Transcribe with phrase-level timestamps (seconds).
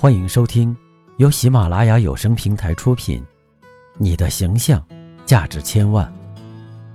[0.00, 0.76] 欢迎收听
[1.16, 3.20] 由喜马拉雅有声平台出品
[3.96, 4.80] 《你的形象
[5.26, 6.06] 价值千万》，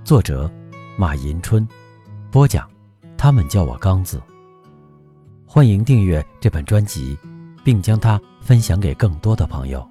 [0.06, 0.50] 作者
[0.96, 1.68] 马迎春，
[2.32, 2.66] 播讲
[3.14, 4.18] 他们叫我刚子。
[5.44, 7.14] 欢迎订阅这本专辑，
[7.62, 9.86] 并将它分享给更多的朋友。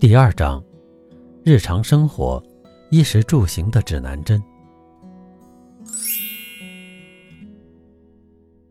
[0.00, 0.64] 第二章：
[1.44, 2.42] 日常生活
[2.90, 4.42] 衣食住行的指南针。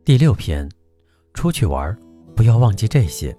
[0.05, 0.69] 第六篇，
[1.33, 1.97] 出去玩，
[2.35, 3.35] 不要忘记这些。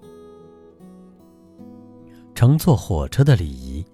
[2.34, 3.86] 乘坐火车的礼仪。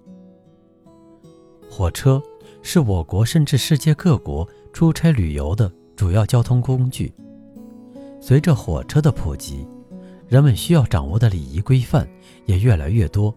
[1.71, 2.19] 火车
[2.63, 7.13] 是我国甚至世界各国出差旅游的主要交通工具。
[8.23, 9.69] 随着火车的普及，
[10.27, 12.09] 人们需要掌握的礼仪规范
[12.47, 13.35] 也越来越多，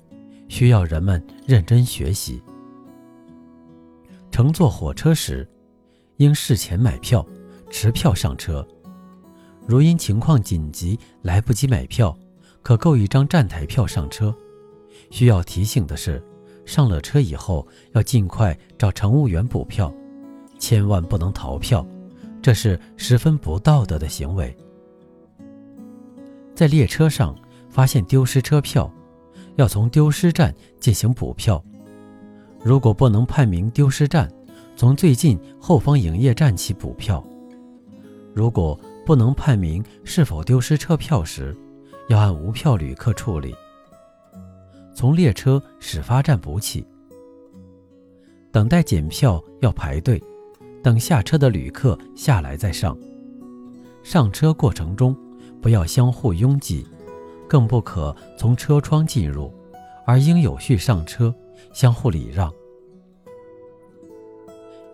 [0.48, 2.42] 需要人们认真学习。
[4.32, 5.46] 乘坐火车时，
[6.20, 7.28] 应事前买票，
[7.70, 8.66] 持票上车。
[9.68, 12.16] 如因情况紧急来不及买票，
[12.62, 14.34] 可购一张站台票上车。
[15.10, 16.24] 需要提醒的是，
[16.66, 19.93] 上了车以后要尽快找乘务员补票，
[20.60, 21.86] 千万不能逃票，
[22.41, 24.55] 这是十分不道德的行为。
[26.54, 27.36] 在列车上
[27.70, 28.91] 发现丢失车票，
[29.55, 31.63] 要从丢失站进行补票。
[32.63, 34.32] 如果不能判明丢失站，
[34.76, 37.24] 从最近后方营业站起补票。
[38.34, 41.56] 如果不能判明是否丢失车票时，
[42.10, 43.56] 要按无票旅客处理。
[44.96, 46.86] 从列车始发站补起。
[48.52, 50.22] 等待检票要排队，
[50.82, 52.98] 等下车的旅客下来再上。
[54.02, 55.16] 上车过程中
[55.62, 56.88] 不要相互拥挤，
[57.48, 59.54] 更不可从车窗进入，
[60.06, 61.34] 而应有序上车，
[61.74, 62.52] 相互礼让。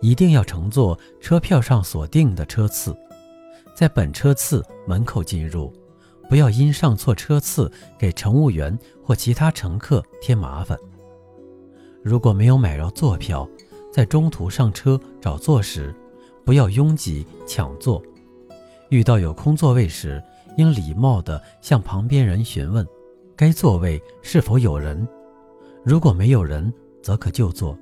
[0.02, 2.94] 一定要乘坐车票上所定的车次。
[3.82, 5.72] 在本车次门口进入，
[6.28, 10.78] 不要因上错车次给乘务员或其他乘客添麻烦。
[12.00, 13.44] 如果没有买到坐票，
[13.92, 15.92] 在中途上车找座时，
[16.44, 18.00] 不要拥挤抢座。
[18.88, 20.22] 遇到有空座位时，
[20.56, 22.86] 应礼貌地向旁边人询问
[23.34, 25.04] 该座位是否有人。
[25.84, 26.72] 如果没有人，
[27.02, 27.76] 则可就坐。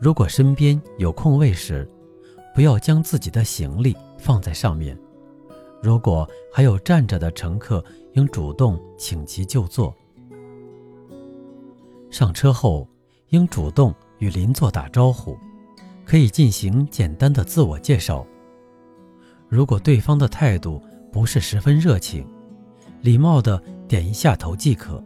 [0.00, 1.90] 如果身边有空位时，
[2.54, 3.96] 不要将自己的行李。
[4.20, 4.96] 放在上面。
[5.82, 7.82] 如果还有站着的乘客，
[8.12, 9.94] 应主动请其就坐。
[12.10, 12.86] 上车后，
[13.30, 15.38] 应主动与邻座打招呼，
[16.04, 18.26] 可以进行简单的自我介绍。
[19.48, 22.26] 如果对方的态度不是十分热情，
[23.00, 25.02] 礼貌地点一下头即可。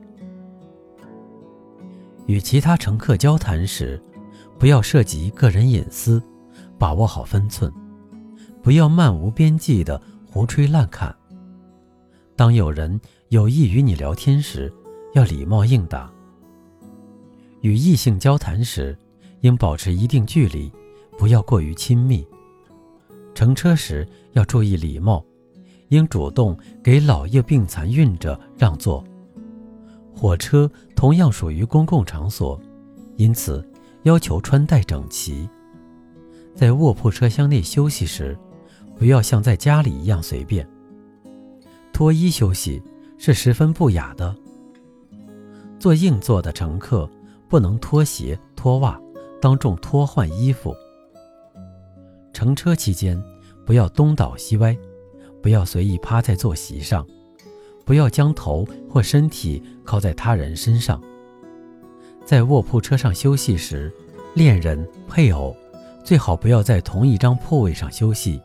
[2.27, 4.03] 与其他乘客交谈时，
[4.59, 6.23] 不要涉及个人隐私，
[6.79, 7.73] 把握好分寸。
[8.65, 11.15] 不要漫无边际的胡吹乱侃。
[12.35, 12.99] 当有人
[13.29, 14.73] 有意与你聊天时，
[15.13, 16.11] 要礼貌应答。
[17.61, 18.97] 与异性交谈时，
[19.43, 20.73] 应保持一定距离，
[21.19, 22.27] 不要过于亲密。
[23.35, 25.23] 乘车时要注意礼貌，
[25.89, 29.05] 应主动给老弱病残孕者让座。
[30.15, 32.59] 火车同样属于公共场所，
[33.17, 33.63] 因此
[34.05, 35.47] 要求穿戴整齐。
[36.55, 38.35] 在卧铺车厢内休息时，
[38.97, 40.67] 不要像在家里一样随便
[41.93, 42.83] 脱衣休息，
[43.19, 44.35] 是十分不雅的。
[45.79, 47.09] 坐硬座的乘客
[47.49, 49.01] 不能脱鞋脱袜，
[49.41, 50.75] 当众脱换衣服。
[52.33, 53.23] 乘车期间
[53.65, 54.77] 不要东倒西歪，
[55.43, 57.07] 不要随意趴在坐席上，
[57.85, 61.01] 不要将头或身体靠在他人身上。
[62.25, 63.93] 在卧铺车上休息时，
[64.35, 65.55] 恋人配偶
[66.03, 68.41] 最好不要在同一张铺位上休息。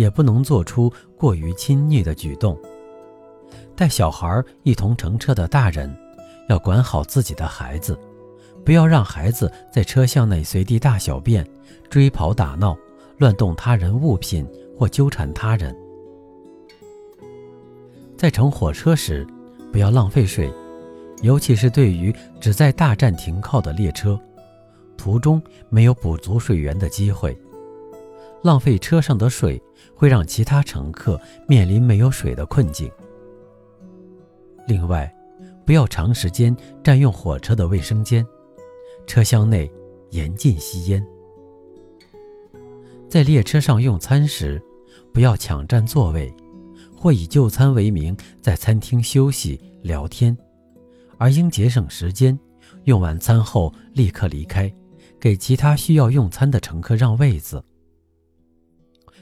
[0.00, 2.58] 也不能做出过于亲昵的举动。
[3.76, 5.94] 带小孩一同乘车的大人，
[6.48, 7.98] 要管好自己的孩子，
[8.64, 11.46] 不要让孩子在车厢内随地大小便、
[11.90, 12.74] 追跑打闹、
[13.18, 15.76] 乱动他人物品或纠缠他人。
[18.16, 19.26] 在乘火车时，
[19.70, 20.50] 不要浪费水，
[21.20, 24.18] 尤其是对于只在大站停靠的列车，
[24.96, 27.38] 途中没有补足水源的机会。
[28.42, 29.62] 浪费车上的水，
[29.94, 32.90] 会让其他乘客面临没有水的困境。
[34.66, 35.12] 另外，
[35.66, 38.26] 不要长时间占用火车的卫生间，
[39.06, 39.70] 车厢内
[40.10, 41.04] 严禁吸烟。
[43.08, 44.62] 在列车上用餐时，
[45.12, 46.32] 不要抢占座位，
[46.96, 50.36] 或以就餐为名在餐厅休息聊天，
[51.18, 52.38] 而应节省时间，
[52.84, 54.72] 用完餐后立刻离开，
[55.18, 57.62] 给其他需要用餐的乘客让位子。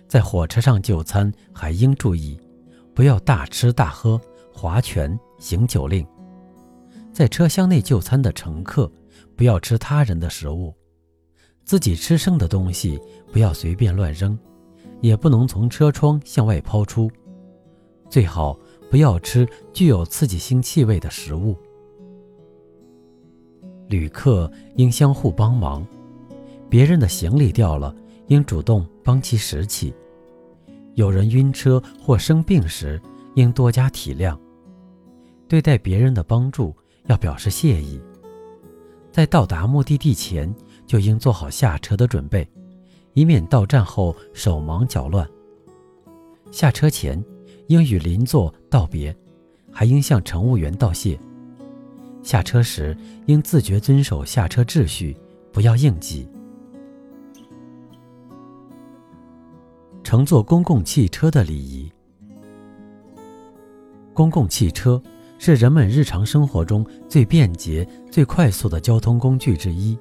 [0.08, 2.40] 在火车上就餐还应注意，
[2.94, 4.18] 不要大吃大喝、
[4.52, 6.04] 划拳、行酒令。
[7.12, 8.90] 在车厢内就餐的乘客，
[9.36, 10.74] 不要吃他人的食物，
[11.64, 12.98] 自己吃剩的东西
[13.32, 14.38] 不要随便乱扔，
[15.02, 17.10] 也不能从车窗向外抛出。
[18.08, 18.58] 最好
[18.90, 21.54] 不要吃具有刺激性气味的食物。
[23.88, 25.86] 旅客应相互帮忙，
[26.70, 27.94] 别人的行李掉了，
[28.28, 29.90] 应主动帮其拾起；
[30.92, 33.00] 有人晕车或生病时，
[33.36, 34.38] 应多加体谅。
[35.48, 36.76] 对待别人的帮助
[37.06, 37.98] 要表示谢意。
[39.10, 40.54] 在到达目的地前，
[40.86, 42.46] 就应做好下车的准备，
[43.14, 45.26] 以免到站后手忙脚乱。
[46.50, 47.24] 下车前，
[47.68, 49.16] 应与邻座道别，
[49.72, 51.18] 还应向乘务员道谢。
[52.22, 52.94] 下车时
[53.24, 55.16] 应自觉遵守下车秩序，
[55.50, 56.28] 不要应激。
[60.08, 61.92] 乘坐公共汽车的礼仪。
[64.14, 64.98] 公共汽车
[65.38, 69.98] 是人们日常生活中最便捷、最快速的交通工具之一。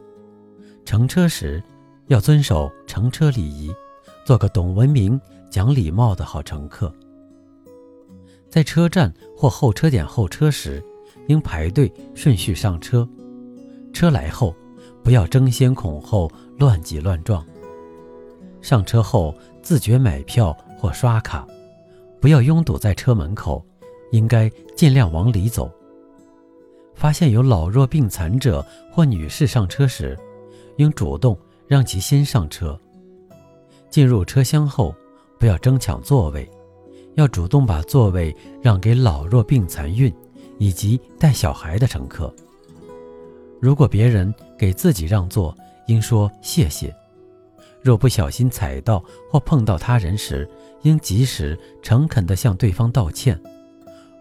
[0.86, 1.62] 乘车时
[2.06, 3.70] 要遵守乘车礼仪，
[4.26, 5.20] 做个懂文明、
[5.50, 6.90] 讲礼貌的好乘客。
[8.48, 10.82] 在车站或候车点候车时。
[11.28, 13.06] 应排队顺序上车，
[13.92, 14.56] 车来后
[15.04, 17.46] 不要争先恐后、乱挤乱撞。
[18.68, 21.48] 上车后自觉买票或刷卡，
[22.20, 23.66] 不要拥堵在车门口，
[24.12, 25.72] 应该尽量往里走。
[26.94, 30.20] 发现有老弱病残者或女士上车时，
[30.76, 32.78] 应主动让其先上车。
[33.90, 34.94] 进入车厢后，
[35.40, 36.46] 不要争抢座位，
[37.16, 40.14] 要主动把座位让给老弱病残孕。
[40.60, 42.34] 以及带小孩的乘客，
[43.62, 45.56] 如果别人给自己让座，
[45.86, 46.90] 应说谢谢；
[47.82, 50.50] 若不小心踩到或碰到他人时，
[50.82, 53.40] 应及时诚恳地向对方道歉。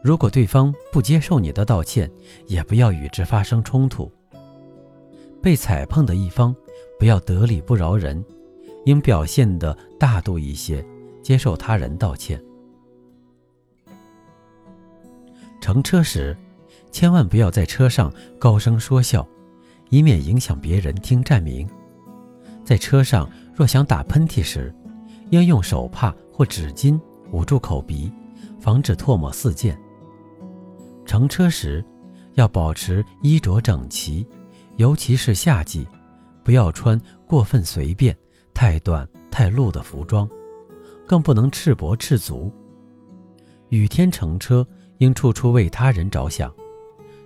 [0.03, 2.11] 如果对方不接受你的道歉，
[2.47, 4.11] 也不要与之发生冲突。
[5.43, 6.55] 被踩碰的一方
[6.99, 8.25] 不要得理不饶人，
[8.85, 10.85] 应表现得大度一些，
[11.23, 12.41] 接受他人道歉。
[15.61, 16.37] 乘车时，
[16.93, 19.26] 千万不要在车上高声说笑，
[19.91, 21.69] 以免影响别人听站名。
[22.67, 24.75] 在车上若想打喷嚏时，
[25.31, 28.13] 应用手帕或纸巾捂住口鼻，
[28.59, 29.79] 防止唾沫四溅。
[31.05, 31.85] 乘车时
[32.35, 34.27] 要保持衣着整齐，
[34.79, 35.87] 尤其是夏季，
[36.43, 38.17] 不要穿过分随便、
[38.53, 40.29] 太短太露的服装，
[41.07, 42.53] 更不能赤膊赤足。
[43.69, 44.67] 雨天乘车。
[44.99, 46.51] 应处处为他人着想，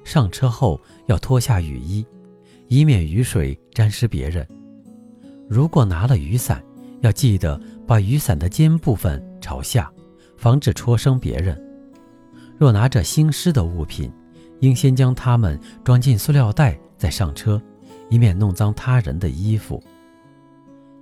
[0.02, 2.04] 上车后要脱下雨衣，
[2.66, 4.44] 以免雨水沾湿别人。
[5.50, 6.62] 如果拿了雨伞，
[7.00, 9.90] 要记得把雨伞的尖部分朝下，
[10.36, 11.60] 防止戳伤别人。
[12.56, 14.12] 若拿着新湿的物品，
[14.60, 17.60] 应先将它们装进塑料袋再上车，
[18.08, 19.82] 以免弄脏他人的衣服。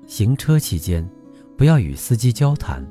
[0.07, 1.07] 行车期间，
[1.55, 2.83] 不要与司机交谈，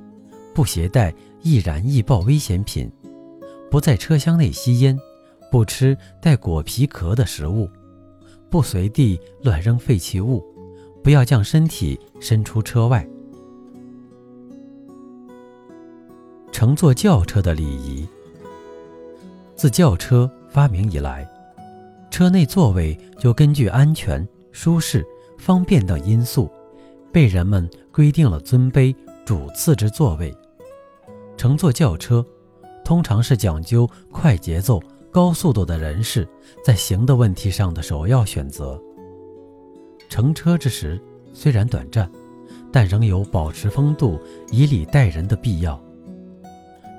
[0.53, 1.11] 不携带
[1.41, 2.87] 易燃易爆危险品。
[3.71, 4.95] 不在车厢内吸烟，
[5.51, 7.67] 不吃带果皮壳的食物，
[8.47, 10.45] 不随地乱扔废弃物，
[11.03, 13.07] 不要将身体伸出车外。
[16.51, 18.07] 乘坐轿车的礼仪。
[19.55, 21.27] 自轿车发明以来，
[22.09, 25.05] 车内座位就根据安全、舒适、
[25.37, 26.49] 方便等因素，
[27.11, 30.35] 被人们规定了尊卑、主次之座位。
[31.35, 32.25] 乘坐轿车。
[32.85, 36.25] 通常是讲究快节奏、高速度的人士
[36.63, 38.81] 在行的问题上的首要选择。
[40.09, 41.01] 乘车之时
[41.33, 42.09] 虽然短暂，
[42.71, 44.19] 但仍有保持风度、
[44.51, 45.81] 以礼待人的必要。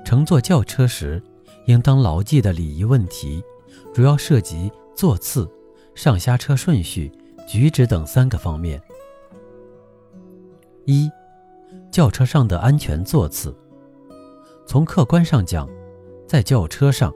[0.05, 1.21] 乘坐轿车时，
[1.65, 3.43] 应当牢记的礼仪问题，
[3.93, 5.49] 主要涉及座次、
[5.93, 7.11] 上下车顺序、
[7.47, 8.81] 举止等三个方面。
[10.85, 11.09] 一、
[11.91, 13.55] 轿车上的安全座次。
[14.65, 15.69] 从客观上讲，
[16.27, 17.13] 在轿车上，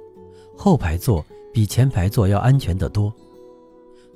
[0.58, 3.14] 后排座比前排座要安全得多。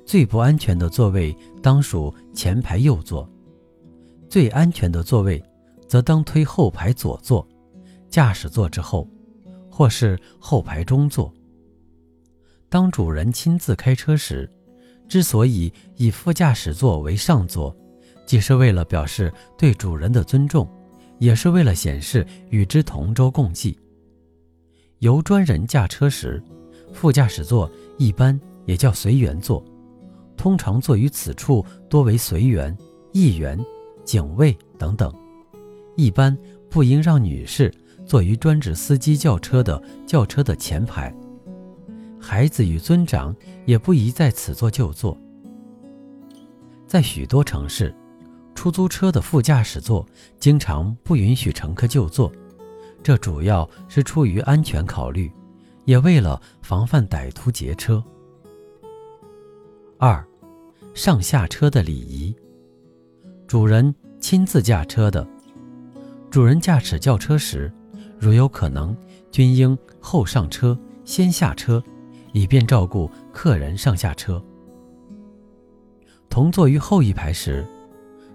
[0.08, 3.30] 最不安全的座位当属前排右座，
[4.30, 5.44] 最安全的座位
[5.86, 7.46] 则当推后排左座、
[8.08, 9.06] 驾驶座之后，
[9.70, 11.30] 或是后排中座。
[12.70, 14.50] 当主人亲自开车时，
[15.06, 17.76] 之所以以副驾驶座为上座，
[18.24, 20.66] 既是为了表示对主人的尊重，
[21.18, 23.78] 也是为了显示与之同舟共济。
[25.00, 26.42] 由专人驾车时，
[26.94, 29.62] 副驾驶座一般也叫随员座，
[30.38, 32.74] 通常坐于此处多为随员、
[33.12, 33.58] 议员、
[34.04, 35.12] 警卫等等，
[35.96, 36.34] 一般
[36.70, 37.70] 不应让女士
[38.06, 41.14] 坐于专职司机轿车的轿车的前排。
[42.20, 43.34] 孩子与尊长
[43.66, 45.18] 也不宜在此座就坐。
[46.86, 47.94] 在许多城市，
[48.54, 50.06] 出租车的副驾驶座
[50.38, 52.32] 经常不允许乘客就坐，
[53.02, 55.30] 这主要是出于安全考虑，
[55.84, 58.02] 也为了防范歹徒劫车。
[59.96, 60.26] 二，
[60.98, 62.34] 上下车的礼仪。
[63.46, 65.24] 主人亲自驾车的，
[66.28, 67.72] 主人驾驶轿车时，
[68.18, 68.96] 如有可能，
[69.30, 71.80] 均应后上车，先下车。
[72.32, 74.42] 以便照顾客人上下车。
[76.28, 77.66] 同坐于后一排时，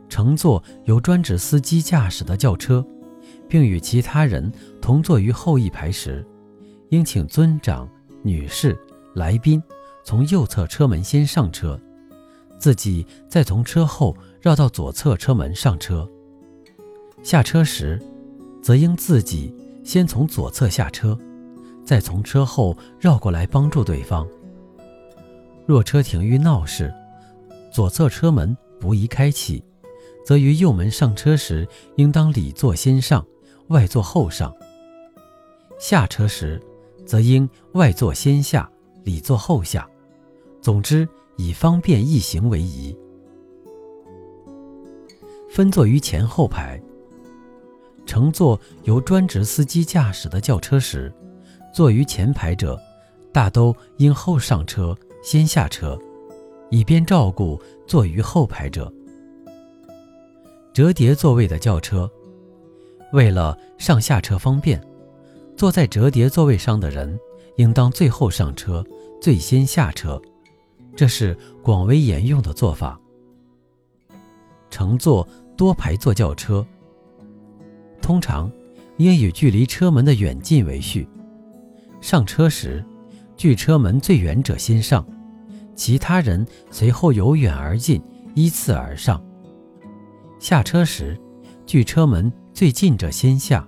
[0.09, 2.83] 乘坐由专职司机驾驶的轿车，
[3.47, 4.51] 并与其他人
[4.81, 6.25] 同坐于后一排时，
[6.89, 7.87] 应请尊长、
[8.23, 8.77] 女士、
[9.13, 9.61] 来宾
[10.03, 11.79] 从右侧车门先上车，
[12.63, 16.09] 自己再从车后绕到左侧车门上车。
[17.21, 18.01] 下车时，
[18.61, 19.53] 则应自己
[19.83, 21.19] 先从左侧下车。
[21.83, 24.25] 再从车后绕过来帮助对方。
[25.65, 26.89] 若车停于闹市，
[27.69, 29.61] 左侧车门不宜开启，
[30.25, 31.67] 则于右门上车时，
[31.97, 33.27] 应当里座先上，
[33.67, 34.49] 外座后上；
[35.77, 36.61] 下车时，
[37.05, 38.71] 则应外座先下，
[39.03, 39.85] 里座后下。
[40.61, 41.05] 总之，
[41.37, 42.95] 以方便易行为宜。
[45.49, 46.81] 分坐于前后排。
[48.05, 51.11] 乘坐由专职司机驾驶的轿车时，
[51.73, 52.79] 坐于前排者，
[53.31, 55.97] 大都应后上车，先下车，
[56.69, 58.91] 以便照顾坐于后排者。
[60.73, 62.09] 折叠座位的轿车，
[63.13, 64.83] 为了上下车方便，
[65.55, 67.17] 坐在折叠座位上的人
[67.55, 68.83] 应当最后上车，
[69.21, 70.21] 最先下车，
[70.95, 72.99] 这是广为沿用的做法。
[74.69, 76.65] 乘坐多排座轿车，
[78.01, 78.51] 通常
[78.97, 81.07] 应以距离车门的远近为序。
[82.01, 82.83] 上车时，
[83.37, 85.05] 距车门最远者先上，
[85.75, 88.01] 其他人随后由远而近，
[88.35, 89.23] 依次而上。
[90.39, 91.19] 下车时，
[91.65, 93.67] 距车门最近者先下，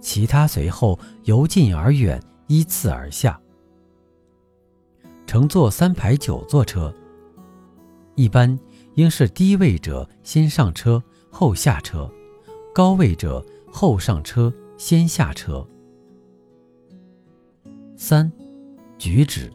[0.00, 3.40] 其他随后由近而远，依次而下。
[5.30, 6.92] 乘坐三排九座车，
[8.16, 8.58] 一般
[8.94, 12.10] 应是低位者先上车后下车，
[12.74, 15.64] 高位者后上车先下车。
[17.96, 18.28] 三，
[18.98, 19.48] 举止。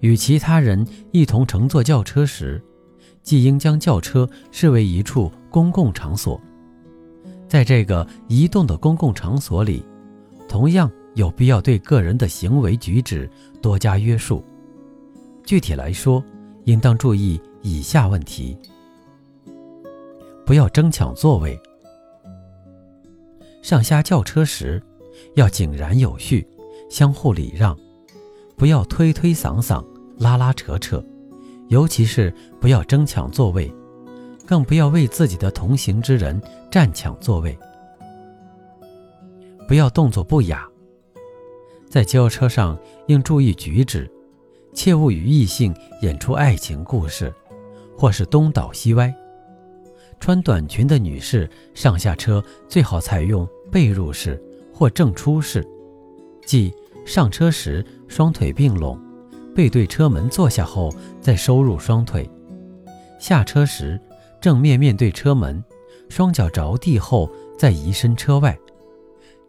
[0.00, 2.58] 与其他人一同乘坐轿车时，
[3.22, 6.40] 既应将轿车视为一处公共场所，
[7.46, 9.84] 在这个移动的公共场所里，
[10.48, 13.30] 同样有必要对个人的行为举止
[13.60, 14.42] 多加约束。
[15.44, 16.24] 具体来说，
[16.64, 18.56] 应当注意以下问题：
[20.46, 21.54] 不要争抢座位；
[23.62, 24.82] 上下轿车时，
[25.34, 26.46] 要井然有序。
[26.90, 27.76] 相互礼让，
[28.56, 29.84] 不要推推搡搡、
[30.18, 31.02] 拉拉扯扯，
[31.68, 33.72] 尤其是不要争抢座位，
[34.46, 37.56] 更不要为自己的同行之人占抢座位。
[39.66, 40.68] 不要动作不雅，
[41.88, 44.08] 在轿车上应注意举止，
[44.74, 47.32] 切勿与异性演出爱情故事，
[47.96, 49.14] 或是东倒西歪。
[50.20, 55.66] 穿短裙的女士上下车最好采用背入式或正出式，
[56.44, 56.72] 即。
[57.06, 58.98] 上车时双腿并拢，
[59.54, 60.90] 背对车门坐下后
[61.20, 62.24] 再收入双腿；
[63.18, 64.00] 下车时
[64.40, 65.62] 正面面对车门，
[66.08, 68.58] 双脚着地后再移身车外。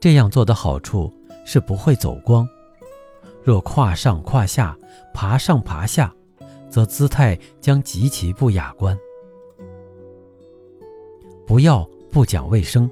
[0.02, 1.10] 这样做的好处
[1.46, 2.46] 是不会走光。
[3.46, 4.76] 若跨上跨下、
[5.14, 6.12] 爬上爬下，
[6.68, 8.98] 则姿态将极其不雅观。
[11.46, 12.90] 不要不讲卫生，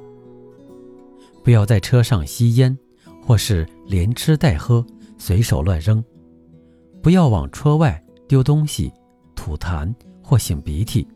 [1.44, 2.78] 不要在车上吸烟。
[3.26, 4.86] 或是连吃带喝，
[5.18, 6.04] 随手乱扔，
[7.02, 8.92] 不要往车外丢东西、
[9.34, 11.08] 吐痰或擤鼻涕，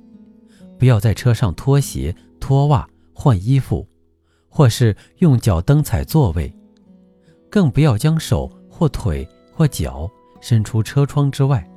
[0.79, 3.85] 不要在车上脱鞋、脱袜、换衣服，
[4.47, 6.49] 或是用脚蹬踩座位，
[7.49, 10.07] 更不要将手或腿或脚
[10.39, 11.67] 伸出车窗之外。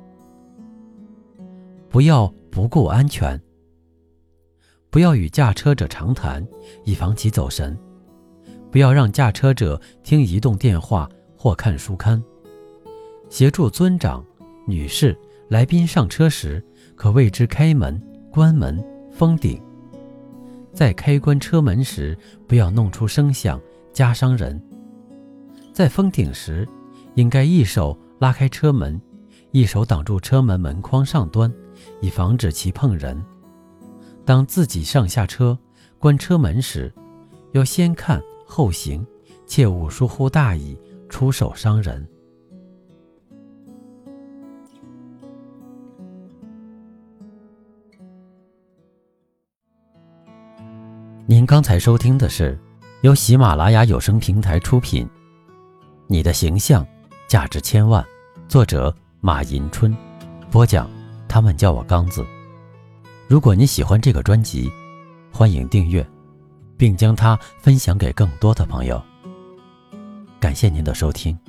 [1.89, 3.41] 不要不顾安全，
[4.91, 6.45] 不要与驾车者长谈，
[6.83, 7.75] 以防其走神。
[8.69, 12.21] 不要让驾车者听移动电话或看书刊。
[13.29, 14.23] 协助尊长、
[14.67, 15.17] 女士、
[15.49, 16.63] 来宾上车时，
[16.95, 17.99] 可为之开门、
[18.31, 18.81] 关门、
[19.11, 19.59] 封顶。
[20.71, 22.17] 在开关车门时，
[22.47, 23.59] 不要弄出声响，
[23.91, 24.61] 加伤人。
[25.73, 26.67] 在封顶时，
[27.15, 28.99] 应该一手拉开车门，
[29.51, 31.53] 一手挡住车门门框上端，
[31.99, 33.21] 以防止其碰人。
[34.23, 35.57] 当自己上下车、
[35.99, 36.93] 关车门时，
[37.51, 39.05] 要先看后行，
[39.45, 40.77] 切勿疏忽大意，
[41.09, 42.07] 出手伤人。
[51.27, 52.59] 您刚才收听的是
[53.01, 55.05] 由喜马拉雅有声平台出品，
[56.07, 56.85] 《你的形象
[57.31, 58.03] 价值千万》，
[58.49, 59.95] 作者马迎春，
[60.51, 60.85] 播讲。
[61.29, 62.25] 他们叫我刚子。
[63.25, 64.69] 如果你喜欢这个专辑，
[65.31, 66.05] 欢迎订阅，
[66.75, 69.01] 并将它分享给更多的朋友。
[70.41, 71.39] 感谢您的收听。